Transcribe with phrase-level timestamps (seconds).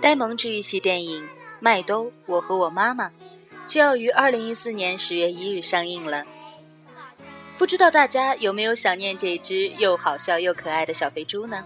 [0.00, 1.24] 呆萌治愈系电影
[1.60, 3.08] 《麦兜我和我妈妈》
[3.66, 6.24] 就要于二零一四年十月一日上映了。
[7.58, 11.62] 不知道大家有没有想念这只又好笑又可爱的小肥猪呢？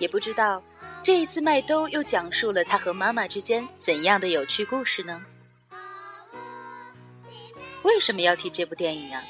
[0.00, 0.60] 也不知道
[1.00, 5.22] 这一次麦兜又讲述了他和妈妈之间怎样的有趣故事呢？
[7.82, 9.22] 为什么要提这部电影啊？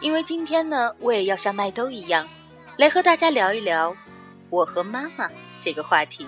[0.00, 2.28] 因为今天呢，我也要像麦兜一样，
[2.76, 3.96] 来和大家聊一聊
[4.50, 5.28] 我和妈妈。
[5.66, 6.24] 这个话题。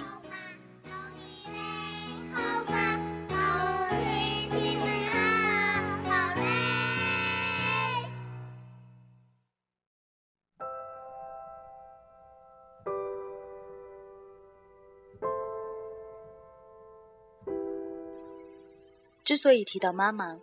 [19.22, 20.40] 之所以提到妈妈，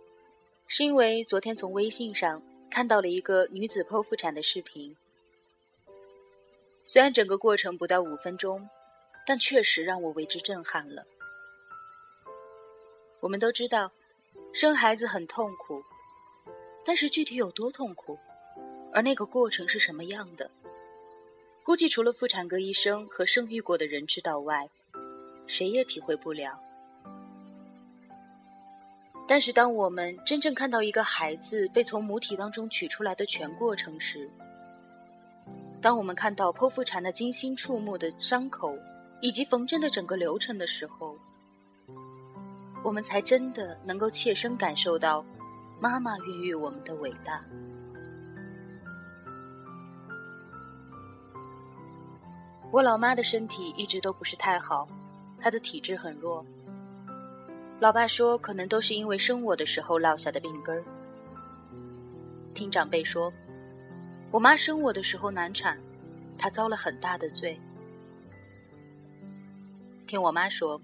[0.66, 4.96] 是因为昨天从微信上看到了一个女子剖腹产的视频。
[6.82, 8.66] 虽然整个过程不到五分钟。
[9.26, 11.04] 但确实让我为之震撼了。
[13.20, 13.90] 我们都知道，
[14.52, 15.82] 生孩子很痛苦，
[16.84, 18.16] 但是具体有多痛苦，
[18.92, 20.50] 而那个过程是什么样的，
[21.64, 24.68] 估计除了妇产科医生和生育过的人知道外，
[25.46, 26.62] 谁也体会不了。
[29.26, 34.30] 但是，当我们真正看到一个孩子被从母体当中取出来的全过程时，
[35.82, 38.78] 当我们看到剖腹产那惊心触目的伤口，
[39.20, 41.16] 以及缝针的整个流程的时候，
[42.84, 45.24] 我们才真的能够切身感受到
[45.80, 47.44] 妈妈孕育我们的伟大。
[52.70, 54.88] 我老妈的身体一直都不是太好，
[55.38, 56.44] 她的体质很弱。
[57.78, 60.84] 老爸说，可能都是因为生我的时候落下的病根儿。
[62.54, 63.32] 听长辈说，
[64.30, 65.78] 我妈生我的时候难产，
[66.36, 67.58] 她遭了很大的罪。
[70.06, 70.80] 听我妈说，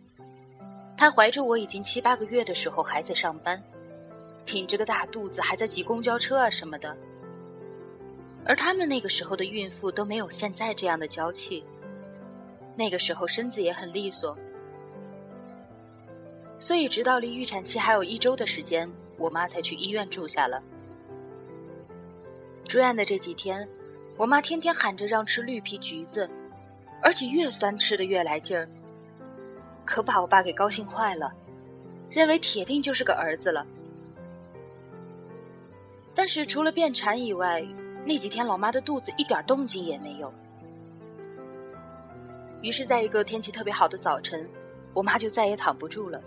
[0.96, 3.62] 她怀着我已经七八个月的时候还在上班，
[4.44, 6.96] 挺着个大肚子还在挤公交车啊什么的。
[8.44, 11.64] 而他们那个时候的孕妇都没有现在这样的娇气，
[12.74, 14.36] 那个时候身子也很利索。
[16.58, 20.60] 所以直到离预产期还有一周的时间，我妈才去医院住下了。
[22.66, 23.68] 住院的这几天，
[24.16, 26.28] 我妈天天喊着让吃绿皮橘子，
[27.00, 28.68] 而且越酸吃的越来劲儿。
[29.84, 31.32] 可把我爸给高兴坏了，
[32.10, 33.66] 认为铁定就是个儿子了。
[36.14, 37.64] 但是除了变馋以外，
[38.04, 40.32] 那几天老妈的肚子一点动静也没有。
[42.60, 44.48] 于是，在一个天气特别好的早晨，
[44.92, 46.22] 我妈就再也躺不住了，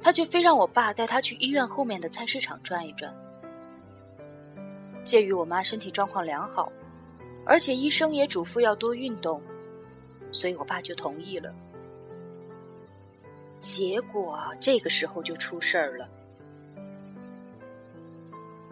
[0.00, 3.12] 她却非让我爸带她去医院后面的菜市场转一转。
[5.02, 6.70] 鉴于我妈身体状况良好，
[7.44, 9.40] 而且医生也嘱咐要多运动，
[10.30, 11.54] 所以我爸就同意了。
[13.58, 16.08] 结果这个时候就出事儿了。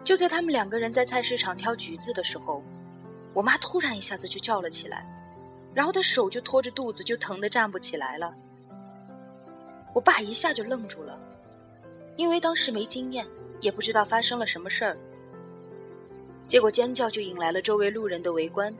[0.03, 2.63] 就在他们两个人在菜市场挑橘子的时候，
[3.33, 5.05] 我妈突然一下子就叫了起来，
[5.73, 8.35] 然后她手就托着肚子，就疼得站不起来了。
[9.93, 11.19] 我爸一下就愣住了，
[12.17, 13.25] 因为当时没经验，
[13.61, 14.95] 也不知道发生了什么事儿。
[16.47, 18.71] 结果尖叫就引来了周围路人的围观。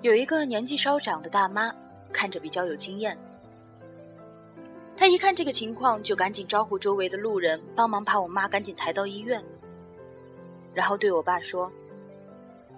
[0.00, 1.70] 有一个年纪稍长的大妈，
[2.10, 3.18] 看着比较有经验。
[4.98, 9.40] 他一看这个情况，就赶紧招呼周围的路人帮忙把我妈赶紧抬到医院，
[10.74, 11.70] 然后对我爸说：“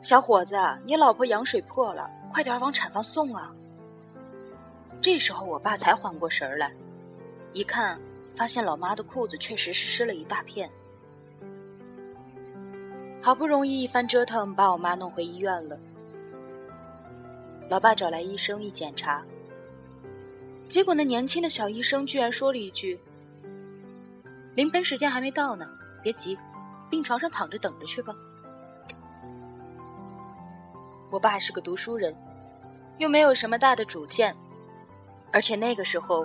[0.02, 0.54] 小伙子，
[0.84, 3.56] 你老婆羊水破了，快点往产房送啊！”
[5.00, 6.70] 这时候我爸才缓过神来，
[7.54, 7.98] 一看
[8.34, 10.70] 发现老妈的裤子确实是湿了一大片。
[13.22, 15.78] 好不容易一番折腾，把我妈弄回医院了。
[17.70, 19.24] 老爸找来医生一检查。
[20.70, 22.96] 结果，那年轻的小医生居然说了一句
[24.54, 25.68] ：“临盆时间还没到呢，
[26.00, 26.38] 别急，
[26.88, 28.14] 病床上躺着等着去吧。”
[31.10, 32.16] 我爸是个读书人，
[32.98, 34.32] 又没有什么大的主见，
[35.32, 36.24] 而且那个时候，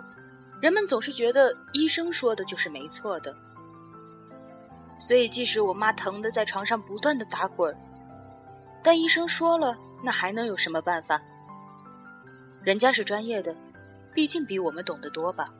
[0.61, 3.35] 人们总是觉得医生说的就是没错的，
[4.99, 7.75] 所以即使我妈疼得在床上不断的打滚，
[8.83, 11.19] 但医生说了，那还能有什么办法？
[12.61, 13.55] 人家是专业的。
[14.15, 15.53] 毕竟比我们懂得多吧。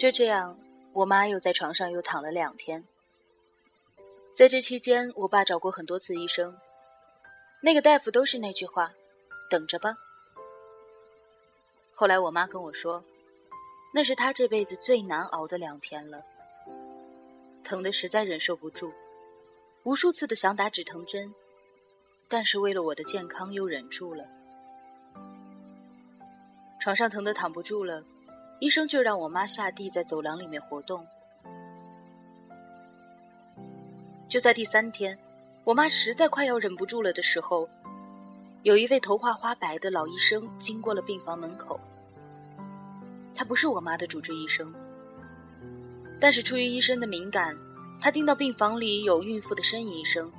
[0.00, 0.58] 就这样，
[0.94, 2.82] 我妈又在床上又躺了两天。
[4.34, 6.56] 在这期间，我爸找过很多次医生，
[7.60, 8.94] 那个大夫都是那句话
[9.50, 9.92] ：“等着吧。”
[11.92, 13.04] 后来我妈跟我说，
[13.92, 16.24] 那是她这辈子最难熬的两天了，
[17.62, 18.94] 疼的实在忍受不住，
[19.82, 21.34] 无数次的想打止疼针，
[22.26, 24.24] 但是为了我的健康又忍住了。
[26.80, 28.02] 床上疼得躺不住了，
[28.60, 31.06] 医生就让我妈下地在走廊里面活动。
[34.28, 35.18] 就在第三天，
[35.64, 37.66] 我妈实在快要忍不住了的时候，
[38.62, 41.80] 有一位头发花白的老医生经过了病房门口。
[43.34, 44.72] 他不是我妈的主治医生，
[46.20, 47.56] 但是出于医生的敏感，
[47.98, 50.30] 他听到病房里有孕妇的呻吟声，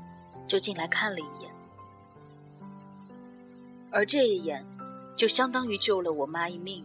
[0.48, 1.52] 就进来看了一眼，
[3.90, 4.64] 而这一眼。
[5.14, 6.84] 就相当于救了我妈一命。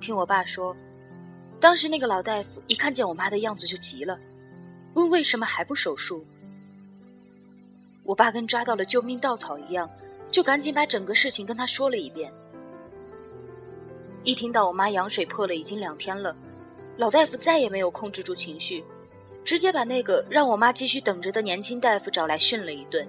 [0.00, 0.74] 听我爸说，
[1.60, 4.18] 当时那个老大夫一看见我妈的样子就急了，
[4.94, 6.24] 问为什么还不手术。
[8.02, 9.88] 我爸跟抓到了救命稻草一样，
[10.30, 12.32] 就赶紧把整个事情跟他说了一遍。
[14.22, 16.34] 一听到我妈羊水破了已经两天了，
[16.96, 18.84] 老大夫再也没有控制住情绪，
[19.44, 23.06] 直接把那个让我妈继续等着的年轻大夫找来训了一顿。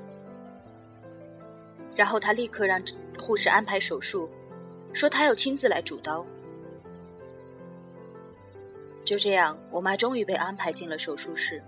[1.95, 2.81] 然后他立刻让
[3.19, 4.29] 护士安排手术，
[4.93, 6.25] 说他要亲自来主刀。
[9.03, 11.61] 就这样，我妈终于被安排进了手术室。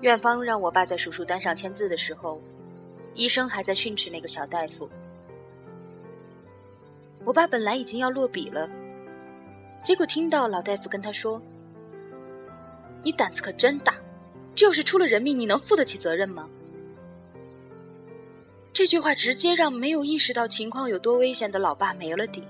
[0.00, 2.42] 院方让我爸在手术单上签字的时候，
[3.14, 4.88] 医生还在训斥那个小大夫。
[7.24, 8.68] 我爸本来已经要落笔了，
[9.82, 11.40] 结果听到老大夫跟他说
[13.04, 13.94] ：“你胆子可真大，
[14.54, 16.48] 这要是出了人命，你能负得起责任吗？”
[18.72, 22.42] 这句话直接让没有意识到情况有多危险的老爸没了底。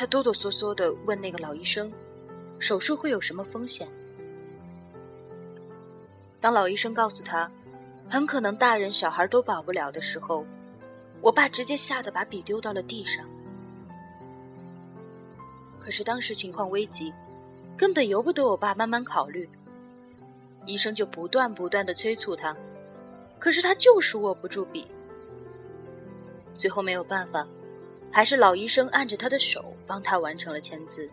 [0.00, 1.92] 他哆哆嗦嗦的问那个老医生
[2.58, 3.86] ：“手术会有什么风险？”
[6.40, 7.52] 当老医生告诉他
[8.08, 10.46] ：“很可能大人小孩都保不了”的时候，
[11.20, 13.28] 我爸直接吓得把笔丢到了地上。
[15.78, 17.12] 可是当时情况危急，
[17.76, 19.46] 根本由不得我爸慢慢考虑。
[20.64, 22.56] 医生就不断不断的催促他。
[23.38, 24.90] 可是他就是握不住笔，
[26.54, 27.46] 最后没有办法，
[28.12, 31.08] 还是老医生按着他的手帮他完成了签字。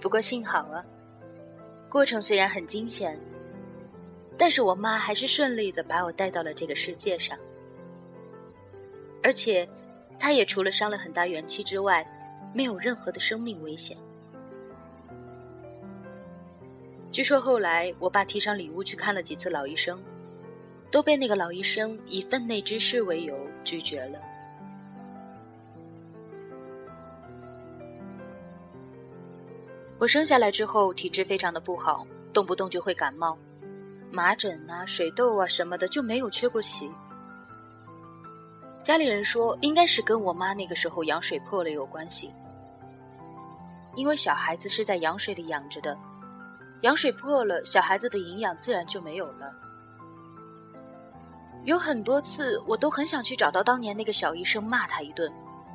[0.00, 0.84] 不过幸好啊，
[1.88, 3.16] 过程虽然很惊险，
[4.36, 7.38] 但是我妈还是顺利的把我带到了这个世界上，
[9.22, 9.68] 而且，
[10.18, 12.04] 她也除了伤了很大元气之外，
[12.52, 13.96] 没有任何的生命危险。
[17.12, 20.02] 据说后来我爸提上礼物去看了几次老医生，
[20.92, 23.34] 都被那个老医生以分内之事为由
[23.64, 24.20] 拒绝了。
[29.98, 33.38] 我生下来之后体质非常的不好，动不动就会感冒，
[34.10, 36.90] 麻疹啊、水痘啊什么的就没有缺过席。
[38.84, 42.34] 家里人说应该是跟我妈那个时候羊水破了有关系，
[43.94, 45.96] 因为小孩子是在羊水里养着的。
[46.82, 49.54] 羊水破了，小孩子的营养自然就没有了。
[51.64, 55.32] 有很多次，我都很想去找到当年那个小医生骂他一顿，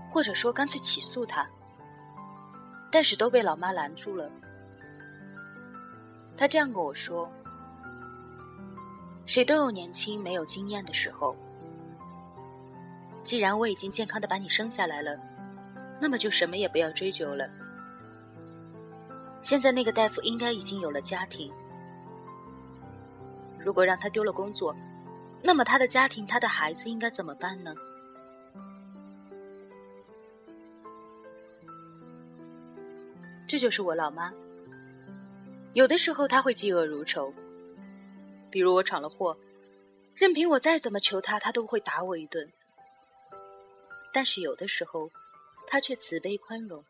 [0.10, 1.48] 或者说干脆起诉他，
[2.92, 4.30] 但是都被老妈拦住了。
[6.36, 7.32] 他这样跟我说
[9.26, 11.36] ：“谁都有年轻没有经验的时候。
[13.24, 15.18] 既然我已经健康的把你生下来了，
[16.02, 17.50] 那么就什么也不要追究了。”
[19.42, 21.50] 现在那个大夫应该已经有了家庭。
[23.58, 24.76] 如果让他丢了工作，
[25.42, 27.74] 那么他的家庭、他的孩子应该怎么办呢？
[33.48, 34.34] 这就是我老妈。
[35.74, 37.34] 有的时候她会嫉恶如仇，
[38.50, 39.38] 比如我闯了祸，
[40.16, 42.52] 任凭我再怎么求她，她都会打我一顿。
[44.12, 45.10] 但是有的时候，
[45.66, 46.84] 她却慈悲宽容。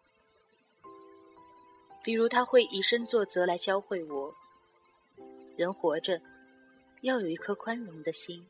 [2.01, 4.33] 比如他会以身作则来教会我，
[5.57, 6.21] 人活着
[7.07, 8.45] 要有一颗宽容的心。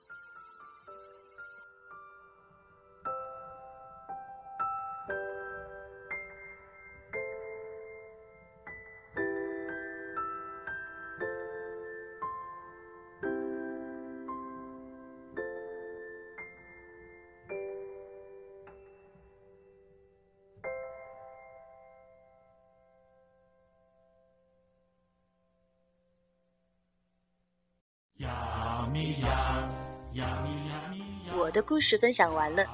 [31.35, 32.65] 我的故事分享完了，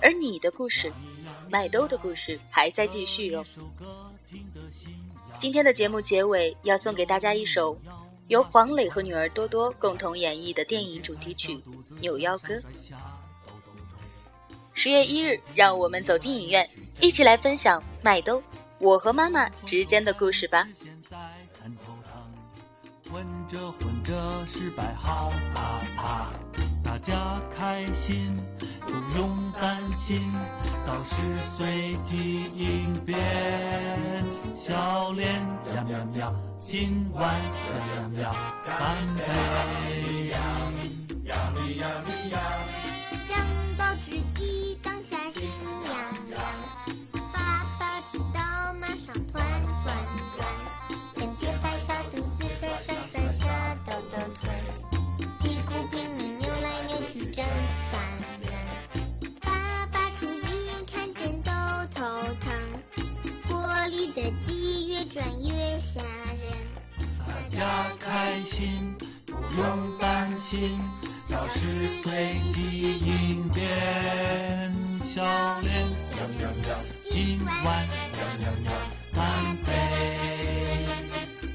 [0.00, 0.92] 而你的故事，
[1.50, 3.44] 麦兜的故事还在继续哦。
[5.36, 7.76] 今天的节目结尾要送给大家一首
[8.28, 11.56] 由黄磊和女儿多多共同演绎的电影主题曲
[12.00, 12.54] 《扭腰歌》。
[14.74, 16.68] 十月一日，让我们走进影院，
[17.00, 18.40] 一起来分享麦兜
[18.78, 20.68] 我和妈妈之间的故事吧。
[23.32, 26.28] 混着混着失败好怕怕，
[26.82, 28.36] 大家开心
[28.80, 30.30] 不用担心，
[30.86, 31.16] 到时
[31.56, 33.16] 随机应变。
[34.54, 37.40] 笑脸喵喵喵，今晚
[37.88, 38.34] 喵喵喵，
[38.66, 40.28] 干杯！
[40.28, 40.34] 呀
[41.54, 42.61] 咪呀咪呀。
[68.52, 70.78] 心，不用担心，
[71.28, 71.58] 老师
[72.02, 73.62] 随机应变。
[75.14, 75.22] 笑
[75.60, 76.78] 脸喵喵喵，
[77.10, 78.72] 今晚喵喵喵，
[79.14, 79.68] 干杯！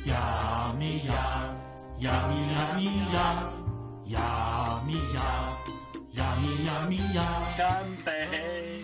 [0.06, 1.56] 呀咪呀，
[2.00, 2.80] 呀咪呀咪
[3.14, 3.16] 呀，
[4.08, 5.18] 呀咪呀，
[6.14, 7.20] 呀咪呀咪呀，
[7.58, 8.84] 干杯！